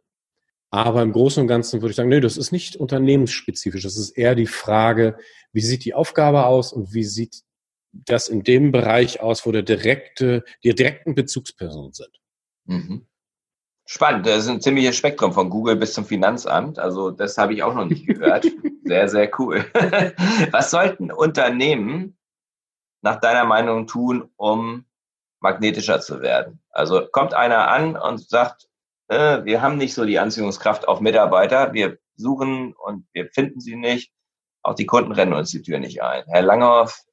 [0.70, 3.82] Aber im Großen und Ganzen würde ich sagen, nee, das ist nicht unternehmensspezifisch.
[3.82, 5.16] Das ist eher die Frage,
[5.52, 7.42] wie sieht die Aufgabe aus und wie sieht
[7.92, 12.20] das in dem Bereich aus, wo der direkte, die direkten Bezugspersonen sind.
[12.64, 13.06] Mhm.
[13.88, 16.78] Spannend, das ist ein ziemliches Spektrum von Google bis zum Finanzamt.
[16.78, 18.44] Also das habe ich auch noch nicht gehört.
[18.84, 19.64] sehr, sehr cool.
[20.50, 22.18] Was sollten Unternehmen
[23.02, 24.84] nach deiner Meinung tun, um
[25.38, 26.60] magnetischer zu werden?
[26.70, 28.65] Also kommt einer an und sagt,
[29.08, 33.76] äh, wir haben nicht so die Anziehungskraft auf Mitarbeiter, wir suchen und wir finden sie
[33.76, 34.12] nicht.
[34.62, 36.24] Auch die Kunden rennen uns die Tür nicht ein.
[36.26, 37.04] Herr Langhoff,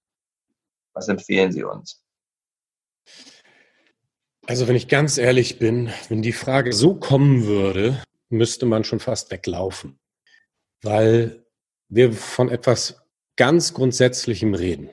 [0.93, 2.03] was empfehlen Sie uns?
[4.47, 8.99] Also wenn ich ganz ehrlich bin, wenn die Frage so kommen würde, müsste man schon
[8.99, 9.99] fast weglaufen,
[10.81, 11.45] weil
[11.87, 13.01] wir von etwas
[13.35, 14.89] ganz Grundsätzlichem reden.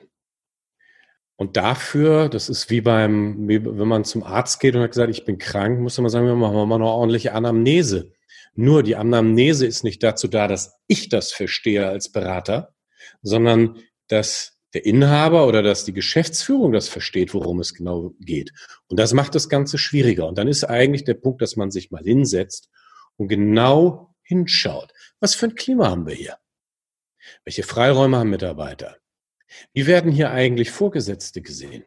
[1.35, 5.09] Und dafür, das ist wie beim, wie, wenn man zum Arzt geht und hat gesagt,
[5.09, 8.13] ich bin krank, muss man sagen, wir machen mal eine ordentliche Anamnese.
[8.53, 12.75] Nur die Anamnese ist nicht dazu da, dass ich das verstehe als Berater,
[13.21, 18.51] sondern dass der Inhaber oder dass die Geschäftsführung das versteht, worum es genau geht.
[18.87, 20.27] Und das macht das Ganze schwieriger.
[20.27, 22.69] Und dann ist eigentlich der Punkt, dass man sich mal hinsetzt
[23.17, 24.93] und genau hinschaut.
[25.19, 26.37] Was für ein Klima haben wir hier?
[27.43, 28.97] Welche Freiräume haben Mitarbeiter?
[29.73, 31.83] Wie werden hier eigentlich Vorgesetzte gesehen?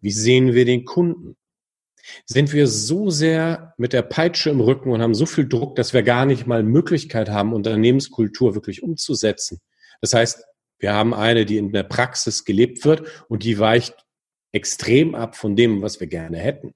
[0.00, 1.36] Wie sehen wir den Kunden?
[2.26, 5.94] Sind wir so sehr mit der Peitsche im Rücken und haben so viel Druck, dass
[5.94, 9.60] wir gar nicht mal Möglichkeit haben, Unternehmenskultur wirklich umzusetzen?
[10.00, 10.44] Das heißt,
[10.78, 13.94] wir haben eine, die in der Praxis gelebt wird und die weicht
[14.52, 16.74] extrem ab von dem, was wir gerne hätten.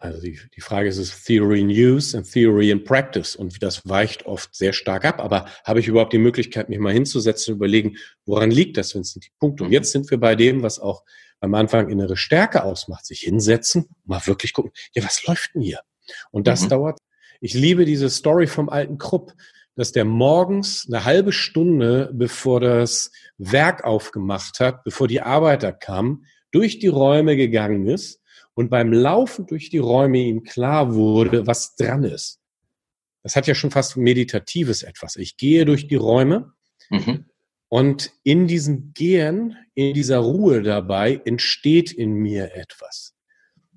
[0.00, 3.86] Also die, die Frage ist, ist Theory in Use and Theory in Practice und das
[3.88, 5.20] weicht oft sehr stark ab.
[5.20, 9.02] Aber habe ich überhaupt die Möglichkeit, mich mal hinzusetzen und überlegen, woran liegt das, wenn
[9.02, 9.64] es sind die Punkte?
[9.64, 11.04] Und jetzt sind wir bei dem, was auch
[11.40, 15.80] am Anfang innere Stärke ausmacht, sich hinsetzen, mal wirklich gucken, ja, was läuft denn hier?
[16.30, 16.68] Und das mhm.
[16.70, 16.98] dauert.
[17.40, 19.32] Ich liebe diese Story vom alten Krupp.
[19.74, 26.26] dass der morgens eine halbe Stunde, bevor das Werk aufgemacht hat, bevor die Arbeiter kamen,
[26.50, 28.20] durch die Räume gegangen ist
[28.58, 32.40] und beim Laufen durch die Räume ihm klar wurde, was dran ist.
[33.22, 35.14] Das hat ja schon fast meditatives etwas.
[35.14, 36.54] Ich gehe durch die Räume
[36.90, 37.26] mhm.
[37.68, 43.14] und in diesem Gehen, in dieser Ruhe dabei entsteht in mir etwas.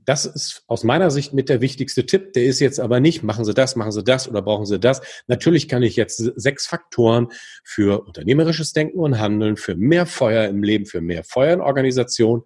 [0.03, 2.33] Das ist aus meiner Sicht mit der wichtigste Tipp.
[2.33, 4.99] Der ist jetzt aber nicht, machen Sie das, machen Sie das oder brauchen Sie das.
[5.27, 7.27] Natürlich kann ich jetzt sechs Faktoren
[7.63, 12.41] für unternehmerisches Denken und Handeln, für mehr Feuer im Leben, für mehr Feuer in Organisation,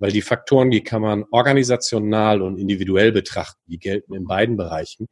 [0.00, 3.60] weil die Faktoren, die kann man organisational und individuell betrachten.
[3.66, 5.06] Die gelten in beiden Bereichen.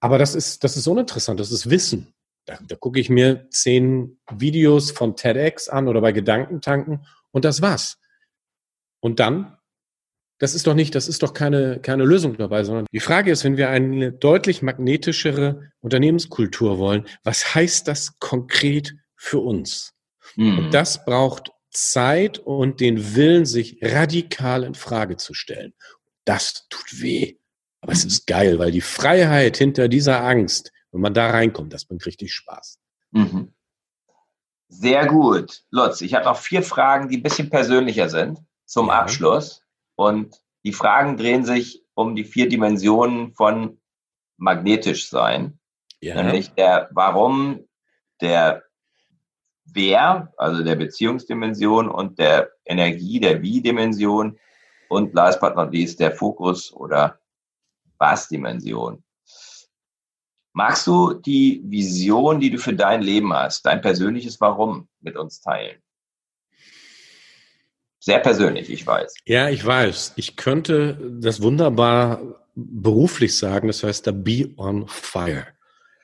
[0.00, 1.40] Aber das ist, das ist uninteressant.
[1.40, 2.14] Das ist Wissen.
[2.44, 7.62] Da, da gucke ich mir zehn Videos von TEDx an oder bei Gedankentanken und das
[7.62, 7.98] war's.
[9.00, 9.56] Und dann
[10.38, 13.44] das ist doch nicht, das ist doch keine, keine Lösung dabei, sondern die Frage ist,
[13.44, 19.94] wenn wir eine deutlich magnetischere Unternehmenskultur wollen, was heißt das konkret für uns?
[20.36, 20.58] Mhm.
[20.58, 25.74] Und das braucht Zeit und den Willen, sich radikal in Frage zu stellen.
[26.24, 27.36] Das tut weh.
[27.80, 31.84] Aber es ist geil, weil die Freiheit hinter dieser Angst, wenn man da reinkommt, das
[31.84, 32.78] bringt richtig Spaß.
[33.12, 33.52] Mhm.
[34.68, 35.62] Sehr gut.
[35.70, 39.00] Lutz, ich habe noch vier Fragen, die ein bisschen persönlicher sind zum ja.
[39.00, 39.62] Abschluss.
[39.94, 43.80] Und die Fragen drehen sich um die vier Dimensionen von
[44.36, 45.58] magnetisch sein.
[46.00, 46.20] Ja.
[46.20, 47.68] Nämlich der Warum,
[48.20, 48.65] der
[49.72, 54.38] Wer, also der Beziehungsdimension und der Energie, der Wie-Dimension
[54.88, 57.18] und last but not least der Fokus oder
[57.98, 59.02] Was-Dimension.
[60.52, 65.40] Magst du die Vision, die du für dein Leben hast, dein persönliches Warum mit uns
[65.40, 65.82] teilen?
[67.98, 69.14] Sehr persönlich, ich weiß.
[69.26, 70.14] Ja, ich weiß.
[70.16, 75.48] Ich könnte das wunderbar beruflich sagen, das heißt da Be on Fire.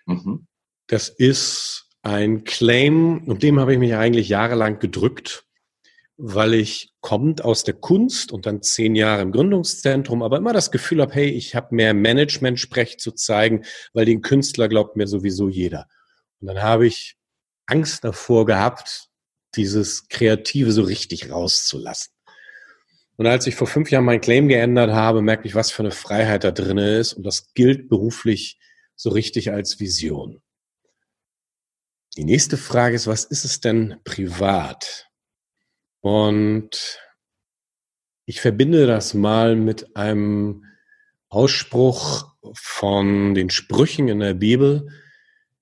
[0.07, 0.47] Mhm.
[0.89, 5.45] Das ist ein Claim, und dem habe ich mich eigentlich jahrelang gedrückt,
[6.17, 10.71] weil ich kommend aus der Kunst und dann zehn Jahre im Gründungszentrum, aber immer das
[10.71, 15.49] Gefühl habe, hey, ich habe mehr Management-Sprech zu zeigen, weil den Künstler glaubt mir sowieso
[15.49, 15.89] jeder.
[16.41, 17.17] Und dann habe ich
[17.67, 19.09] Angst davor gehabt,
[19.55, 22.13] dieses Kreative so richtig rauszulassen.
[23.17, 25.91] Und als ich vor fünf Jahren mein Claim geändert habe, merke ich, was für eine
[25.91, 27.13] Freiheit da drin ist.
[27.13, 28.59] Und das gilt beruflich
[28.97, 30.43] so richtig als Vision.
[32.17, 35.09] Die nächste Frage ist, was ist es denn privat?
[36.01, 37.01] Und
[38.27, 40.65] ich verbinde das mal mit einem
[41.29, 44.89] Ausspruch von den Sprüchen in der Bibel,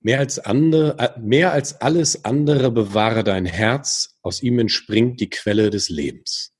[0.02, 5.28] Mehr als, andere, äh, mehr als alles andere bewahre dein Herz, aus ihm entspringt die
[5.28, 6.54] Quelle des Lebens.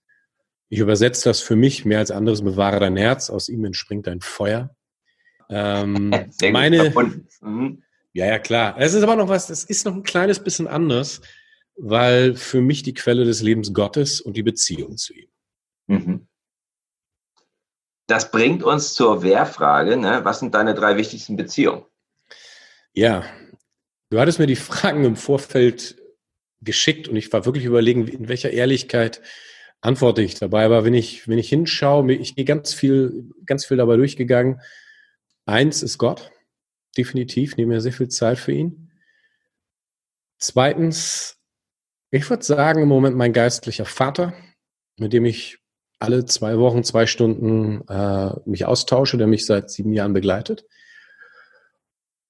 [0.68, 4.20] Ich übersetze das für mich, mehr als anderes bewahre dein Herz, aus ihm entspringt dein
[4.20, 4.76] Feuer.
[5.48, 6.10] Ähm,
[6.52, 6.92] meine,
[7.40, 7.82] mhm.
[8.12, 8.76] Ja, ja, klar.
[8.78, 11.20] Es ist aber noch was, es ist noch ein kleines bisschen anders,
[11.76, 15.28] weil für mich die Quelle des Lebens Gottes und die Beziehung zu ihm.
[15.86, 16.26] Mhm.
[18.06, 20.20] Das bringt uns zur Wehrfrage, ne?
[20.24, 21.84] was sind deine drei wichtigsten Beziehungen?
[22.92, 23.24] Ja,
[24.10, 25.96] du hattest mir die Fragen im Vorfeld
[26.60, 29.22] geschickt und ich war wirklich überlegen, in welcher Ehrlichkeit
[29.80, 30.64] antworte ich dabei.
[30.64, 34.60] Aber wenn ich, wenn ich hinschaue, ich gehe ganz viel, ganz viel dabei durchgegangen.
[35.46, 36.30] Eins ist Gott,
[36.96, 38.90] definitiv, nehme mir sehr viel Zeit für ihn.
[40.38, 41.38] Zweitens,
[42.10, 44.34] ich würde sagen, im Moment mein geistlicher Vater,
[44.96, 45.58] mit dem ich
[45.98, 50.64] alle zwei Wochen, zwei Stunden äh, mich austausche, der mich seit sieben Jahren begleitet.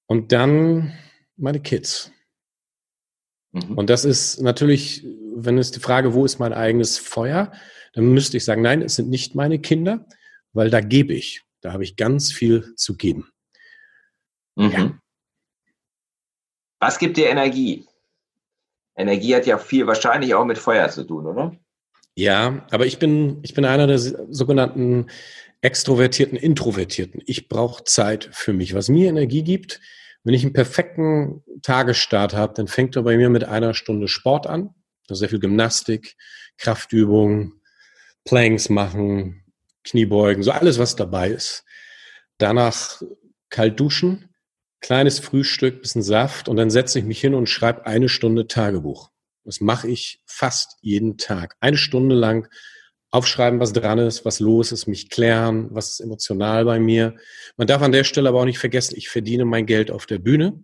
[0.06, 0.92] Und dann
[1.36, 2.10] meine Kids.
[3.52, 3.78] Mhm.
[3.78, 7.52] Und das ist natürlich, wenn es die Frage, wo ist mein eigenes Feuer,
[7.94, 10.06] dann müsste ich sagen, nein, es sind nicht meine Kinder,
[10.52, 11.42] weil da gebe ich.
[11.60, 13.29] Da habe ich ganz viel zu geben.
[14.60, 14.70] Mhm.
[14.72, 14.98] Ja.
[16.80, 17.86] Was gibt dir Energie?
[18.96, 21.56] Energie hat ja viel wahrscheinlich auch mit Feuer zu tun, oder?
[22.14, 25.06] Ja, aber ich bin, ich bin einer der sogenannten
[25.62, 27.22] extrovertierten, introvertierten.
[27.26, 28.74] Ich brauche Zeit für mich.
[28.74, 29.80] Was mir Energie gibt,
[30.24, 34.46] wenn ich einen perfekten Tagesstart habe, dann fängt er bei mir mit einer Stunde Sport
[34.46, 34.74] an.
[35.08, 36.16] Also sehr viel Gymnastik,
[36.58, 37.60] Kraftübungen,
[38.24, 39.44] Planks machen,
[39.84, 41.64] Kniebeugen, so alles, was dabei ist.
[42.36, 43.02] Danach
[43.48, 44.29] kalt duschen,
[44.80, 49.10] kleines Frühstück, bisschen Saft und dann setze ich mich hin und schreibe eine Stunde Tagebuch.
[49.44, 51.56] Das mache ich fast jeden Tag.
[51.60, 52.48] Eine Stunde lang
[53.10, 57.16] aufschreiben, was dran ist, was los ist, mich klären, was ist emotional bei mir.
[57.56, 60.18] Man darf an der Stelle aber auch nicht vergessen, ich verdiene mein Geld auf der
[60.18, 60.62] Bühne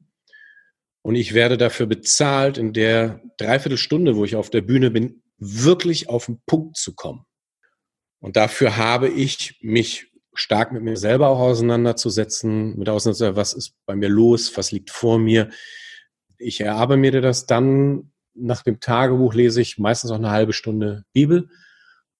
[1.03, 6.09] und ich werde dafür bezahlt, in der Dreiviertelstunde, wo ich auf der Bühne bin, wirklich
[6.09, 7.27] auf den Punkt zu kommen.
[8.21, 13.74] Und dafür habe ich mich stark mit mir selber auch auseinanderzusetzen, mit auseinanderzusetzen, was ist
[13.87, 15.51] bei mir los, was liegt vor mir.
[16.39, 21.05] Ich erarbeite mir das dann, nach dem Tagebuch lese ich meistens auch eine halbe Stunde
[21.12, 21.49] Bibel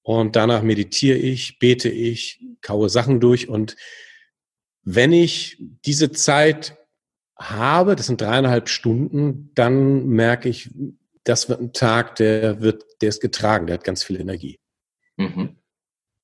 [0.01, 3.75] und danach meditiere ich, bete ich, kaue Sachen durch und
[4.89, 6.77] wenn ich diese Zeit
[7.37, 10.71] habe, das sind dreieinhalb Stunden, dann merke ich,
[11.25, 14.59] das wird ein Tag, der wird, der ist getragen, der hat ganz viel Energie.
[15.17, 15.56] Mhm.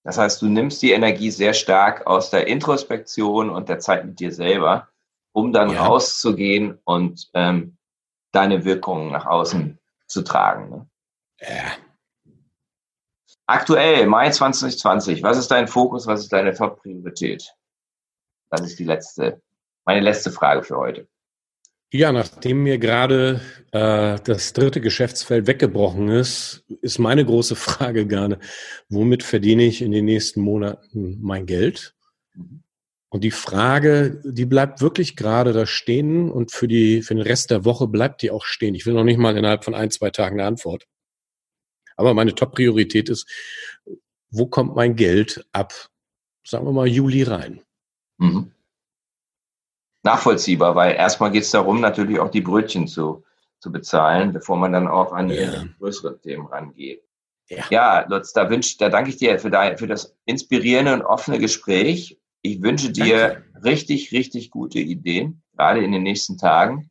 [0.04, 4.20] Das heißt, du nimmst die Energie sehr stark aus der Introspektion und der Zeit mit
[4.20, 4.90] dir selber,
[5.32, 5.86] um dann ja.
[5.86, 7.78] rauszugehen und ähm,
[8.32, 10.70] deine Wirkungen nach außen zu tragen.
[10.70, 10.90] Ne?
[11.40, 11.72] Ja.
[13.46, 17.54] Aktuell, Mai 2020, was ist dein Fokus, was ist deine Top-Priorität?
[18.50, 19.42] Das ist die letzte,
[19.86, 21.08] meine letzte Frage für heute.
[21.96, 23.40] Ja, nachdem mir gerade
[23.72, 28.40] äh, das dritte Geschäftsfeld weggebrochen ist, ist meine große Frage gerne,
[28.90, 31.94] womit verdiene ich in den nächsten Monaten mein Geld?
[33.10, 37.52] Und die Frage, die bleibt wirklich gerade da stehen und für, die, für den Rest
[37.52, 38.74] der Woche bleibt die auch stehen.
[38.74, 40.88] Ich will noch nicht mal innerhalb von ein, zwei Tagen eine Antwort.
[41.96, 43.30] Aber meine Top-Priorität ist,
[44.32, 45.92] wo kommt mein Geld ab,
[46.44, 47.62] sagen wir mal, Juli rein?
[48.18, 48.52] Mhm
[50.04, 53.24] nachvollziehbar, weil erstmal geht es darum, natürlich auch die Brötchen zu,
[53.60, 55.66] zu bezahlen, bevor man dann auch an ja.
[55.80, 57.04] größere Themen rangeht.
[57.50, 61.02] Ja, ja Lutz, da, wünsch, da danke ich dir für, dein, für das inspirierende und
[61.02, 62.20] offene Gespräch.
[62.42, 63.64] Ich wünsche dir danke.
[63.64, 66.90] richtig, richtig gute Ideen, gerade in den nächsten Tagen,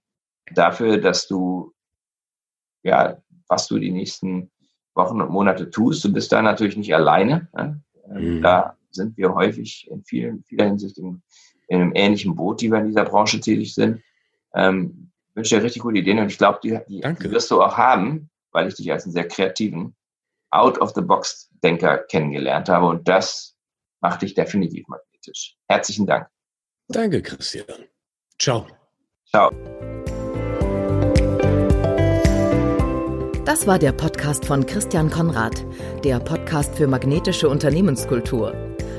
[0.54, 1.72] dafür, dass du,
[2.82, 4.50] ja, was du die nächsten
[4.94, 6.04] Wochen und Monate tust.
[6.04, 7.48] Du bist da natürlich nicht alleine.
[7.54, 7.82] Ne?
[8.08, 8.42] Mhm.
[8.42, 11.22] Da sind wir häufig in vielen, vieler Hinsicht im
[11.72, 14.02] in einem ähnlichen Boot, die wir in dieser Branche tätig sind.
[14.54, 17.78] Ähm, wünsche dir richtig gute Ideen und ich glaube, die, die, die, wirst du auch
[17.78, 19.96] haben, weil ich dich als einen sehr kreativen,
[20.50, 23.56] out-of-the-box-Denker kennengelernt habe und das
[24.00, 25.56] macht dich definitiv magnetisch.
[25.66, 26.28] Herzlichen Dank.
[26.88, 27.64] Danke, Christian.
[28.38, 28.66] Ciao.
[29.26, 29.50] Ciao.
[33.46, 35.64] Das war der Podcast von Christian Konrad,
[36.04, 38.71] der Podcast für magnetische Unternehmenskultur.